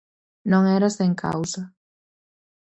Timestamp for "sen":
0.97-1.11